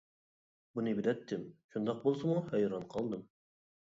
بۇنى 0.77 0.93
بىلەتتىم، 0.99 1.43
شۇنداق 1.75 2.01
بولسىمۇ 2.05 2.39
ھەيران 2.47 2.89
قالدىم. 2.95 3.23